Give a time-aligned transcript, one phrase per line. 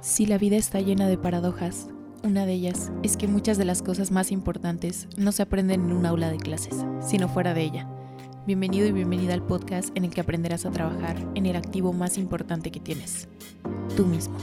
[0.00, 1.88] Si la vida está llena de paradojas,
[2.22, 5.92] una de ellas es que muchas de las cosas más importantes no se aprenden en
[5.92, 7.88] un aula de clases, sino fuera de ella.
[8.46, 12.16] Bienvenido y bienvenida al podcast en el que aprenderás a trabajar en el activo más
[12.16, 13.26] importante que tienes,
[13.96, 14.36] tú mismo.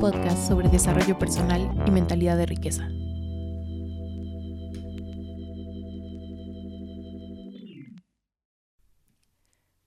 [0.00, 2.88] Podcast sobre desarrollo personal y mentalidad de riqueza.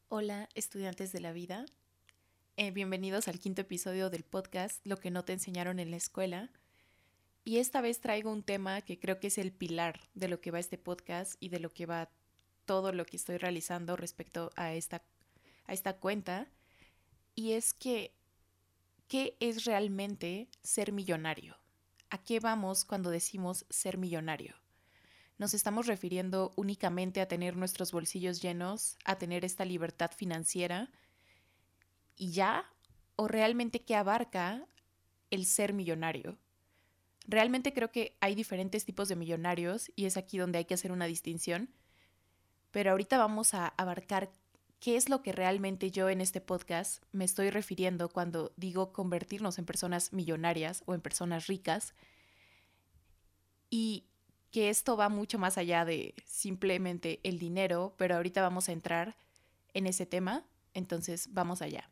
[0.09, 1.66] Hola, estudiantes de la vida.
[2.58, 6.52] Eh, bienvenidos al quinto episodio del podcast Lo que no te enseñaron en la escuela.
[7.44, 10.52] Y esta vez traigo un tema que creo que es el pilar de lo que
[10.52, 12.11] va este podcast y de lo que va
[12.66, 15.02] todo lo que estoy realizando respecto a esta,
[15.66, 16.52] a esta cuenta.
[17.34, 18.14] Y es que
[19.14, 21.56] ¿qué es realmente ser millonario?
[22.09, 24.56] ¿A qué vamos cuando decimos ser millonario?
[25.38, 30.90] ¿Nos estamos refiriendo únicamente a tener nuestros bolsillos llenos, a tener esta libertad financiera
[32.16, 32.66] y ya?
[33.16, 34.66] ¿O realmente qué abarca
[35.29, 36.40] el ser millonario?
[37.28, 40.91] Realmente creo que hay diferentes tipos de millonarios y es aquí donde hay que hacer
[40.91, 41.69] una distinción,
[42.72, 44.31] pero ahorita vamos a abarcar
[44.83, 49.57] qué es lo que realmente yo en este podcast me estoy refiriendo cuando digo convertirnos
[49.57, 51.94] en personas millonarias o en personas ricas
[53.69, 54.09] y
[54.51, 59.16] que esto va mucho más allá de simplemente el dinero, pero ahorita vamos a entrar
[59.73, 61.89] en ese tema, entonces vamos allá.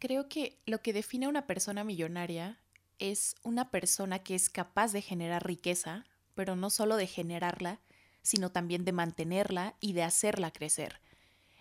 [0.00, 2.58] Creo que lo que define a una persona millonaria
[2.98, 6.04] es una persona que es capaz de generar riqueza,
[6.34, 7.80] pero no solo de generarla,
[8.22, 11.00] sino también de mantenerla y de hacerla crecer.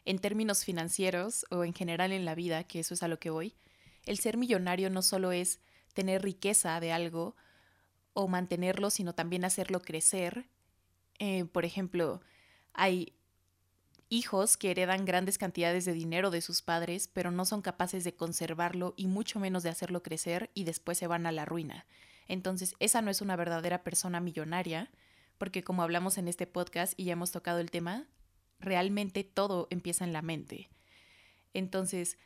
[0.05, 3.29] En términos financieros o en general en la vida, que eso es a lo que
[3.29, 3.55] voy,
[4.05, 5.59] el ser millonario no solo es
[5.93, 7.35] tener riqueza de algo
[8.13, 10.47] o mantenerlo, sino también hacerlo crecer.
[11.19, 12.21] Eh, por ejemplo,
[12.73, 13.13] hay
[14.09, 18.15] hijos que heredan grandes cantidades de dinero de sus padres, pero no son capaces de
[18.15, 21.85] conservarlo y mucho menos de hacerlo crecer y después se van a la ruina.
[22.27, 24.91] Entonces, esa no es una verdadera persona millonaria,
[25.41, 28.05] porque como hablamos en este podcast y ya hemos tocado el tema,
[28.59, 30.69] realmente todo empieza en la mente.
[31.55, 32.19] Entonces,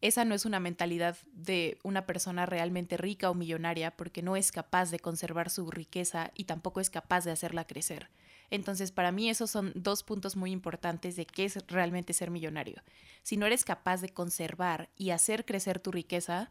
[0.00, 4.52] esa no es una mentalidad de una persona realmente rica o millonaria porque no es
[4.52, 8.08] capaz de conservar su riqueza y tampoco es capaz de hacerla crecer.
[8.48, 12.82] Entonces, para mí esos son dos puntos muy importantes de qué es realmente ser millonario.
[13.22, 16.50] Si no eres capaz de conservar y hacer crecer tu riqueza,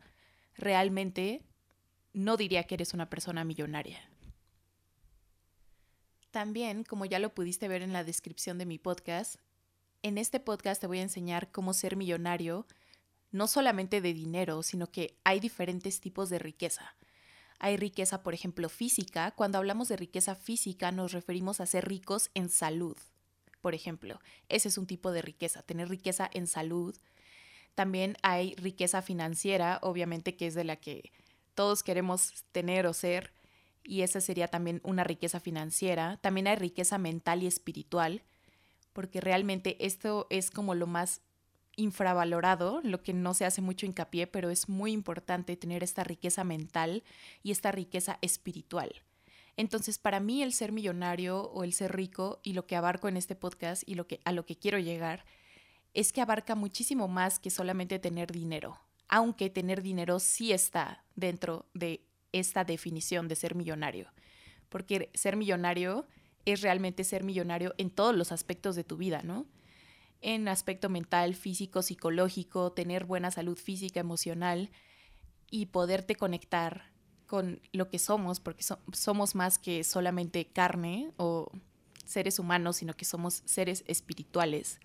[0.53, 1.41] realmente
[2.13, 4.07] no diría que eres una persona millonaria.
[6.31, 9.35] También, como ya lo pudiste ver en la descripción de mi podcast,
[10.01, 12.65] en este podcast te voy a enseñar cómo ser millonario,
[13.31, 16.95] no solamente de dinero, sino que hay diferentes tipos de riqueza.
[17.59, 19.31] Hay riqueza, por ejemplo, física.
[19.31, 22.97] Cuando hablamos de riqueza física nos referimos a ser ricos en salud.
[23.61, 24.19] Por ejemplo,
[24.49, 26.97] ese es un tipo de riqueza, tener riqueza en salud.
[27.75, 31.11] También hay riqueza financiera, obviamente que es de la que
[31.53, 33.31] todos queremos tener o ser
[33.83, 36.17] y esa sería también una riqueza financiera.
[36.17, 38.23] También hay riqueza mental y espiritual,
[38.93, 41.21] porque realmente esto es como lo más
[41.75, 46.43] infravalorado, lo que no se hace mucho hincapié, pero es muy importante tener esta riqueza
[46.43, 47.03] mental
[47.43, 48.91] y esta riqueza espiritual.
[49.57, 53.17] Entonces, para mí el ser millonario o el ser rico y lo que abarco en
[53.17, 55.25] este podcast y lo que a lo que quiero llegar
[55.93, 58.79] es que abarca muchísimo más que solamente tener dinero,
[59.09, 64.07] aunque tener dinero sí está dentro de esta definición de ser millonario,
[64.69, 66.07] porque ser millonario
[66.45, 69.45] es realmente ser millonario en todos los aspectos de tu vida, ¿no?
[70.21, 74.69] en aspecto mental, físico, psicológico, tener buena salud física, emocional
[75.49, 76.91] y poderte conectar
[77.25, 78.63] con lo que somos, porque
[78.93, 81.51] somos más que solamente carne o
[82.05, 84.79] seres humanos, sino que somos seres espirituales.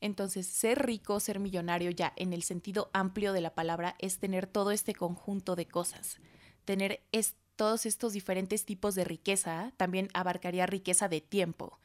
[0.00, 4.46] Entonces, ser rico, ser millonario ya en el sentido amplio de la palabra es tener
[4.46, 6.18] todo este conjunto de cosas,
[6.64, 7.02] tener
[7.56, 11.78] todos estos diferentes tipos de riqueza, también abarcaría riqueza de tiempo,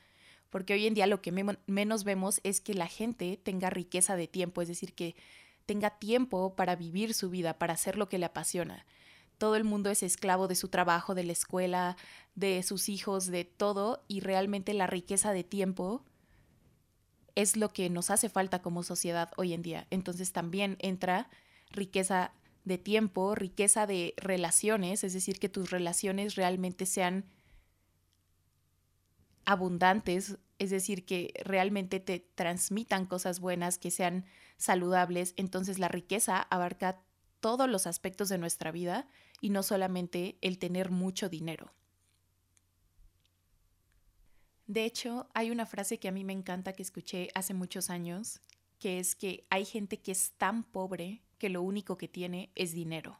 [0.49, 4.27] porque hoy en día lo que menos vemos es que la gente tenga riqueza de
[4.27, 5.15] tiempo, es decir, que
[5.65, 8.85] tenga tiempo para vivir su vida, para hacer lo que le apasiona.
[9.37, 11.97] Todo el mundo es esclavo de su trabajo, de la escuela,
[12.33, 16.03] de sus hijos, de todo, y realmente la riqueza de tiempo
[17.35, 19.85] es lo que nos hace falta como sociedad hoy en día.
[19.91, 21.29] Entonces también entra
[21.69, 22.31] riqueza
[22.67, 27.25] de tiempo, riqueza de relaciones, es decir, que tus relaciones realmente sean
[29.45, 34.25] abundantes, es decir, que realmente te transmitan cosas buenas, que sean
[34.57, 35.33] saludables.
[35.37, 37.01] Entonces la riqueza abarca
[37.39, 39.07] todos los aspectos de nuestra vida
[39.39, 41.71] y no solamente el tener mucho dinero.
[44.65, 48.41] De hecho, hay una frase que a mí me encanta que escuché hace muchos años,
[48.79, 52.73] que es que hay gente que es tan pobre que lo único que tiene es
[52.73, 53.19] dinero.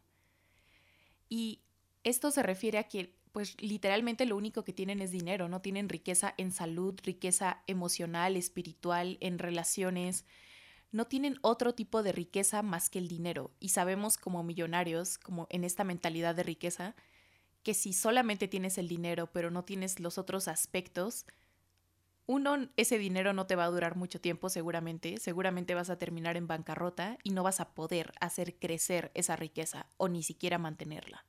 [1.29, 1.61] Y
[2.03, 5.89] esto se refiere a que pues literalmente lo único que tienen es dinero, no tienen
[5.89, 10.25] riqueza en salud, riqueza emocional, espiritual, en relaciones,
[10.91, 13.51] no tienen otro tipo de riqueza más que el dinero.
[13.59, 16.95] Y sabemos como millonarios, como en esta mentalidad de riqueza,
[17.61, 21.25] que si solamente tienes el dinero pero no tienes los otros aspectos,
[22.27, 26.35] uno, ese dinero no te va a durar mucho tiempo seguramente, seguramente vas a terminar
[26.35, 31.25] en bancarrota y no vas a poder hacer crecer esa riqueza o ni siquiera mantenerla.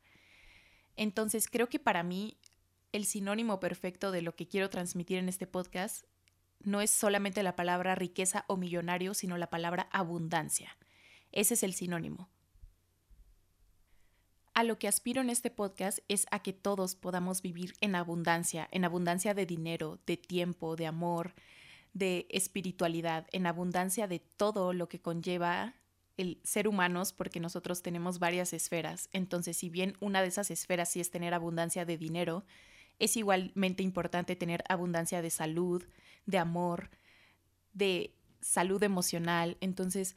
[0.96, 2.36] Entonces creo que para mí
[2.90, 6.04] el sinónimo perfecto de lo que quiero transmitir en este podcast
[6.60, 10.76] no es solamente la palabra riqueza o millonario, sino la palabra abundancia.
[11.30, 12.28] Ese es el sinónimo.
[14.58, 18.66] A lo que aspiro en este podcast es a que todos podamos vivir en abundancia,
[18.72, 21.32] en abundancia de dinero, de tiempo, de amor,
[21.94, 25.74] de espiritualidad, en abundancia de todo lo que conlleva
[26.16, 29.08] el ser humanos porque nosotros tenemos varias esferas.
[29.12, 32.44] Entonces, si bien una de esas esferas sí es tener abundancia de dinero,
[32.98, 35.84] es igualmente importante tener abundancia de salud,
[36.26, 36.90] de amor,
[37.74, 39.56] de salud emocional.
[39.60, 40.16] Entonces,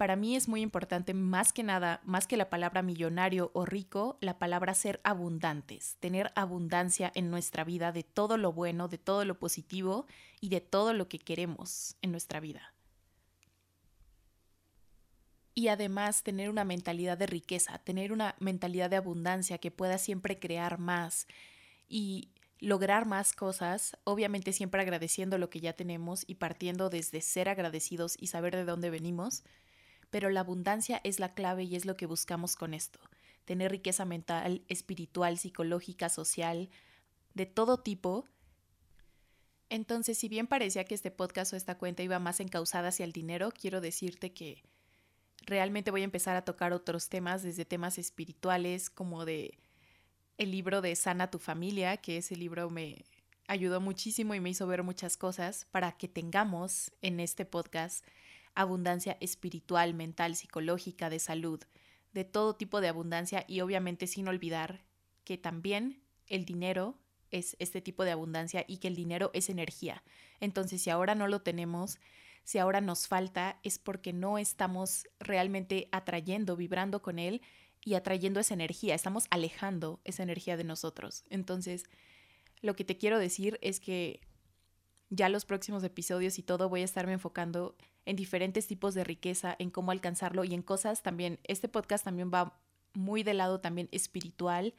[0.00, 4.16] para mí es muy importante más que nada, más que la palabra millonario o rico,
[4.22, 9.26] la palabra ser abundantes, tener abundancia en nuestra vida de todo lo bueno, de todo
[9.26, 10.06] lo positivo
[10.40, 12.72] y de todo lo que queremos en nuestra vida.
[15.54, 20.38] Y además tener una mentalidad de riqueza, tener una mentalidad de abundancia que pueda siempre
[20.38, 21.26] crear más
[21.90, 27.50] y lograr más cosas, obviamente siempre agradeciendo lo que ya tenemos y partiendo desde ser
[27.50, 29.44] agradecidos y saber de dónde venimos,
[30.10, 33.00] pero la abundancia es la clave y es lo que buscamos con esto,
[33.44, 36.68] tener riqueza mental, espiritual, psicológica, social,
[37.34, 38.26] de todo tipo.
[39.68, 43.12] Entonces, si bien parecía que este podcast o esta cuenta iba más encausada hacia el
[43.12, 44.62] dinero, quiero decirte que
[45.46, 49.58] realmente voy a empezar a tocar otros temas, desde temas espirituales, como de
[50.38, 53.04] el libro de Sana tu familia, que ese libro me
[53.46, 58.04] ayudó muchísimo y me hizo ver muchas cosas para que tengamos en este podcast
[58.60, 61.60] abundancia espiritual, mental, psicológica, de salud,
[62.12, 64.84] de todo tipo de abundancia y obviamente sin olvidar
[65.24, 66.98] que también el dinero
[67.30, 70.02] es este tipo de abundancia y que el dinero es energía.
[70.40, 71.98] Entonces, si ahora no lo tenemos,
[72.42, 77.42] si ahora nos falta es porque no estamos realmente atrayendo, vibrando con él
[77.84, 81.24] y atrayendo esa energía, estamos alejando esa energía de nosotros.
[81.30, 81.84] Entonces,
[82.60, 84.20] lo que te quiero decir es que
[85.10, 87.76] ya los próximos episodios y todo voy a estarme enfocando
[88.06, 92.30] en diferentes tipos de riqueza, en cómo alcanzarlo y en cosas también, este podcast también
[92.32, 92.58] va
[92.94, 94.74] muy del lado también espiritual,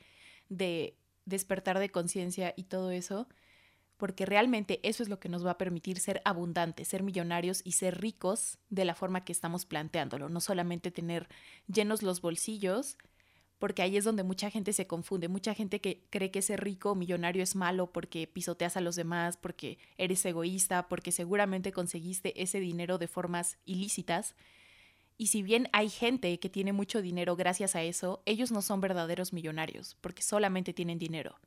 [0.50, 3.28] de despertar de conciencia y todo eso
[4.02, 7.74] porque realmente eso es lo que nos va a permitir ser abundantes, ser millonarios y
[7.74, 11.30] ser ricos de la forma que estamos planteándolo, no solamente tener
[11.68, 12.98] llenos los bolsillos,
[13.62, 16.92] porque ahí es donde mucha gente se confunde, mucha gente que cree que ser rico
[16.92, 22.42] o millonario es malo porque pisoteas a los demás, porque eres egoísta, porque seguramente conseguiste
[22.42, 24.36] ese dinero de formas ilícitas.
[25.18, 28.82] Y si bien hay gente que tiene mucho dinero gracias a eso, ellos no son
[28.82, 31.38] verdaderos millonarios, porque solamente tienen dinero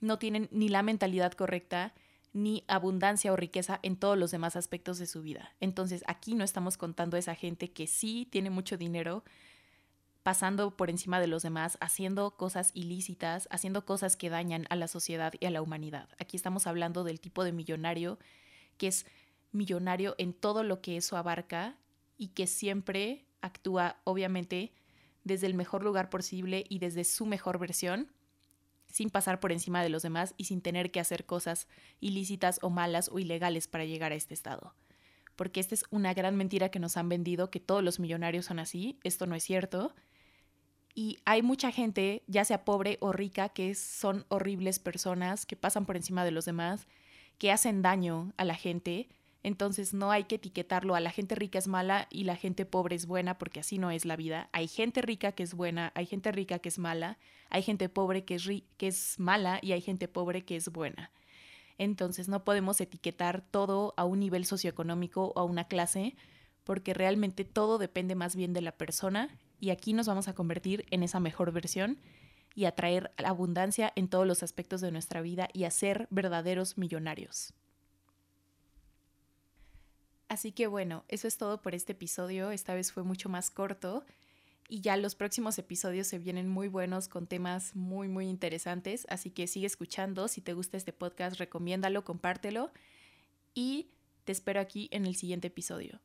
[0.00, 1.94] no tienen ni la mentalidad correcta,
[2.32, 5.54] ni abundancia o riqueza en todos los demás aspectos de su vida.
[5.60, 9.24] Entonces aquí no estamos contando a esa gente que sí tiene mucho dinero,
[10.28, 14.86] pasando por encima de los demás, haciendo cosas ilícitas, haciendo cosas que dañan a la
[14.86, 16.06] sociedad y a la humanidad.
[16.18, 18.18] Aquí estamos hablando del tipo de millonario
[18.76, 19.06] que es
[19.52, 21.78] millonario en todo lo que eso abarca
[22.18, 24.74] y que siempre actúa, obviamente,
[25.24, 28.12] desde el mejor lugar posible y desde su mejor versión,
[28.86, 31.68] sin pasar por encima de los demás y sin tener que hacer cosas
[32.00, 34.74] ilícitas o malas o ilegales para llegar a este estado.
[35.36, 38.58] Porque esta es una gran mentira que nos han vendido, que todos los millonarios son
[38.58, 39.94] así, esto no es cierto.
[40.98, 45.86] Y hay mucha gente, ya sea pobre o rica, que son horribles personas, que pasan
[45.86, 46.88] por encima de los demás,
[47.38, 49.06] que hacen daño a la gente
[49.42, 52.96] entonces no hay que etiquetarlo a la gente rica es mala y la gente pobre
[52.96, 54.48] es buena porque así no es la vida.
[54.52, 58.24] Hay gente rica que es buena, hay gente rica que es mala, hay gente pobre
[58.24, 61.12] que es, que es mala y hay gente pobre que es buena.
[61.78, 66.16] Entonces no podemos etiquetar todo a un nivel socioeconómico o a una clase
[66.68, 70.84] porque realmente todo depende más bien de la persona y aquí nos vamos a convertir
[70.90, 71.98] en esa mejor versión
[72.54, 76.76] y a traer abundancia en todos los aspectos de nuestra vida y a ser verdaderos
[76.76, 77.54] millonarios.
[80.28, 82.50] Así que bueno, eso es todo por este episodio.
[82.50, 84.04] Esta vez fue mucho más corto
[84.68, 89.06] y ya los próximos episodios se vienen muy buenos con temas muy, muy interesantes.
[89.08, 90.28] Así que sigue escuchando.
[90.28, 92.70] Si te gusta este podcast, recomiéndalo, compártelo
[93.54, 93.88] y
[94.26, 96.02] te espero aquí en el siguiente episodio.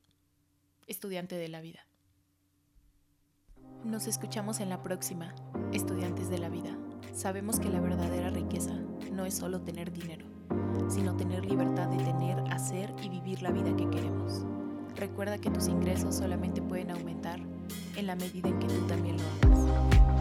[0.87, 1.85] Estudiante de la vida.
[3.83, 5.33] Nos escuchamos en la próxima,
[5.71, 6.77] estudiantes de la vida.
[7.13, 8.73] Sabemos que la verdadera riqueza
[9.11, 10.33] no es solo tener dinero
[10.89, 14.45] sino tener libertad de tener, hacer y vivir la vida que queremos.
[14.95, 17.39] Recuerda que tus ingresos solamente pueden aumentar
[17.95, 20.12] en la medida en que tú también lo hagas.